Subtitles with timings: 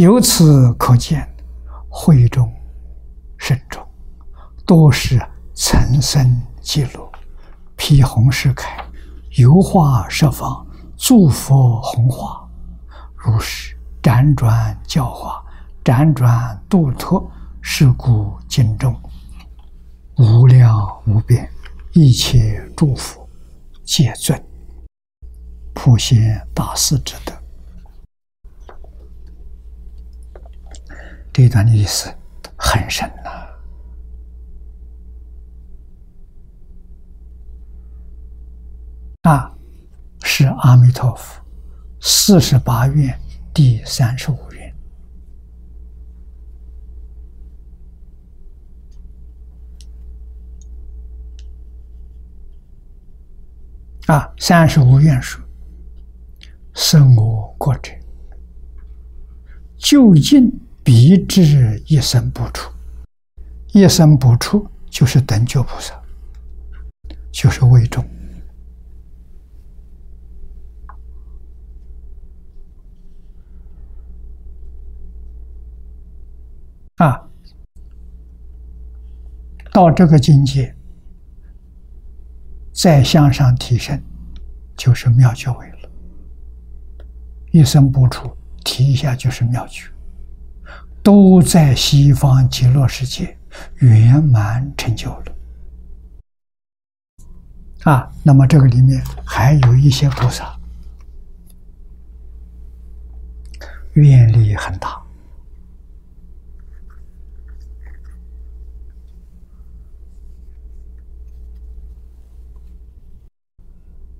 [0.00, 1.28] 由此可见，
[1.86, 2.50] 会中
[3.36, 3.86] 慎重，
[4.64, 5.20] 多是
[5.52, 7.06] 层生记录，
[7.76, 8.64] 披红饰铠，
[9.32, 10.66] 油画设方，
[10.96, 12.48] 诸佛红化，
[13.14, 15.44] 如是辗转教化，
[15.84, 17.30] 辗转度脱，
[17.60, 18.98] 是故经中
[20.16, 20.74] 无量
[21.04, 21.46] 无边
[21.92, 23.28] 一切诸佛
[23.84, 24.42] 皆尊
[25.74, 27.39] 普贤大士之德。
[31.32, 32.12] 这段的意思
[32.56, 33.30] 很深呐、
[39.22, 39.56] 啊，
[40.22, 41.40] 是阿弥陀佛
[42.00, 43.18] 四十八愿
[43.54, 44.74] 第三十五愿
[54.06, 55.40] 啊，三十五愿说，
[56.74, 57.92] 生我国者，
[59.78, 60.52] 究竟。
[60.92, 62.68] 彼之一生不出，
[63.68, 65.94] 一生不出就是等觉菩萨，
[67.30, 68.04] 就是位中
[76.96, 77.24] 啊。
[79.72, 80.74] 到这个境界，
[82.72, 84.02] 再向上提升，
[84.76, 85.88] 就是妙觉位了。
[87.52, 88.28] 一生不出，
[88.64, 89.88] 提一下就是妙觉。
[91.02, 93.36] 都在西方极乐世界
[93.76, 95.34] 圆满成就了
[97.84, 98.12] 啊！
[98.22, 100.54] 那么这个里面还有一些菩萨
[103.94, 105.02] 愿力很大，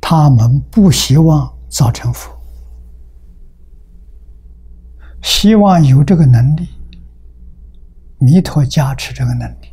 [0.00, 2.33] 他们不希望造成佛。
[5.44, 6.66] 希望有这个能力，
[8.16, 9.68] 弥陀加持这个能力，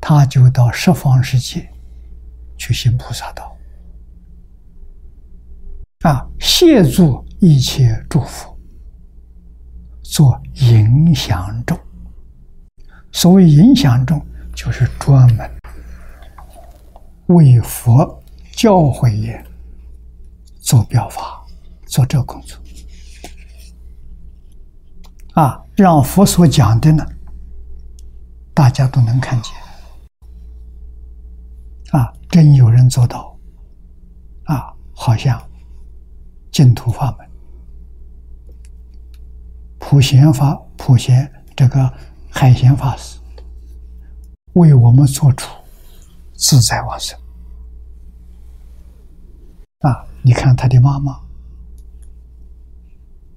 [0.00, 1.68] 他就到十方世界
[2.56, 3.56] 去行菩萨道，
[6.02, 8.56] 啊，协助一切诸佛
[10.00, 11.76] 做影响众。
[13.10, 14.24] 所谓影响众，
[14.54, 15.50] 就是专门
[17.26, 19.44] 为佛教诲业
[20.60, 21.44] 做表法，
[21.86, 22.56] 做这个工作。
[25.40, 27.02] 啊，让佛所讲的呢，
[28.52, 29.54] 大家都能看见。
[31.92, 33.34] 啊，真有人做到。
[34.44, 35.42] 啊，好像
[36.52, 37.26] 净土法门、
[39.78, 41.90] 普贤法、普贤这个
[42.30, 43.18] 海贤法师，
[44.52, 45.50] 为我们做出，
[46.34, 47.18] 自在往生。
[49.78, 51.18] 啊，你看他的妈妈，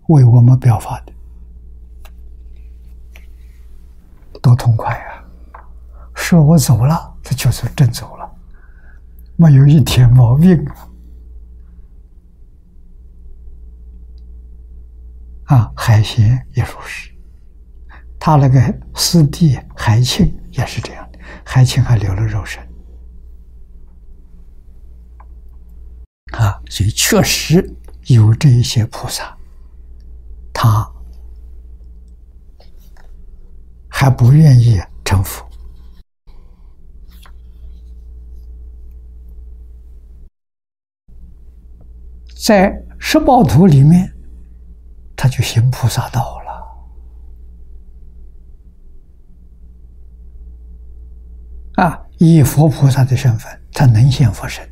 [0.09, 1.12] 为我们表法的。
[4.43, 5.23] 多痛快呀！
[6.13, 8.29] 说我走了，他就是真走了，
[9.37, 10.63] 没有一点毛病
[15.45, 15.71] 啊！
[15.77, 17.09] 海贤也如是，
[18.19, 18.61] 他那个
[18.95, 22.61] 师弟海庆也是这样的，海庆还留了肉身
[26.33, 26.61] 啊！
[26.69, 27.73] 所以确实
[28.07, 29.37] 有这一些菩萨，
[30.53, 30.92] 他。
[34.03, 35.47] 还不愿意成佛，
[42.35, 44.13] 在十报图里面，
[45.15, 46.51] 他就行菩萨道了。
[51.81, 54.67] 啊，以佛菩萨的身份，他能现佛身；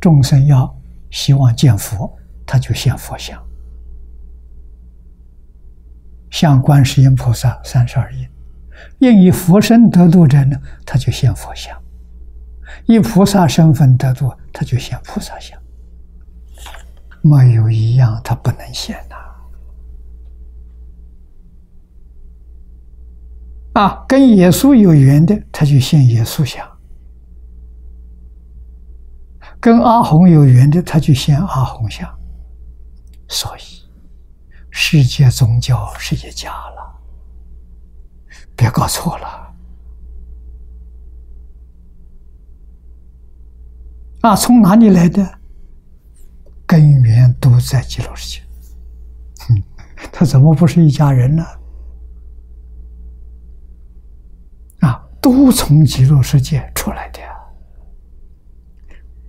[0.00, 0.76] 众生要
[1.12, 2.12] 希望见佛，
[2.44, 3.40] 他就现佛像。
[6.32, 8.26] 像观世音菩萨三十二应，
[9.00, 10.56] 应以佛身得度者呢，
[10.86, 11.76] 他就现佛像；
[12.86, 15.56] 以菩萨身份得度，他就现菩萨像。
[17.20, 19.14] 没有一样他不能现呐！
[23.80, 26.66] 啊，跟耶稣有缘的，他就现耶稣像；
[29.60, 32.10] 跟阿洪有缘的，他就现阿洪像。
[33.28, 33.81] 所以。
[34.74, 37.00] 世界宗教是一家了，
[38.56, 39.54] 别搞错了。
[44.22, 45.38] 啊，从哪里来的？
[46.66, 48.42] 根源都在极乐世界。
[49.40, 49.62] 哼，
[50.10, 51.44] 他怎么不是一家人呢？
[54.80, 57.28] 啊，都从极乐世界出来的呀。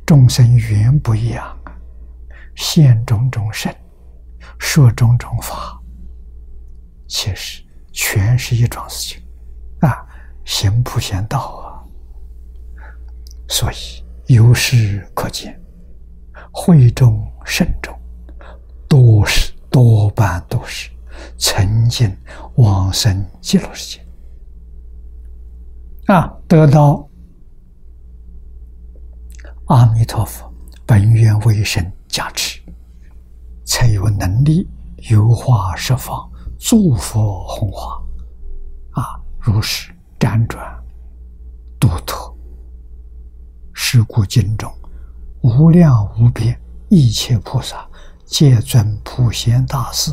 [0.05, 1.75] 众生缘不一样啊，
[2.55, 3.75] 现种种身。
[4.59, 5.79] 说种种法，
[7.07, 9.23] 其实全是一桩事情
[9.81, 10.05] 啊，
[10.45, 11.83] 行普贤道啊。
[13.49, 15.59] 所以由是可见，
[16.51, 17.93] 会中甚众，
[18.87, 20.89] 多是多半都是
[21.37, 22.15] 曾经
[22.55, 24.05] 往生极乐世界
[26.13, 27.07] 啊，得到
[29.67, 30.51] 阿弥陀佛
[30.85, 32.59] 本愿威神加持，
[33.65, 34.67] 才有能力
[35.09, 36.29] 游化十方
[36.59, 38.01] 诸佛弘化
[38.91, 40.63] 啊，如是辗转
[41.79, 42.33] 独特，
[43.73, 44.71] 是故经中
[45.41, 46.57] 无量无边
[46.89, 47.87] 一切菩萨
[48.25, 50.11] 皆尊普贤大士。